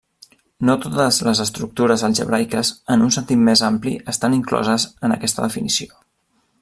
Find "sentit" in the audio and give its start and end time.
3.17-3.43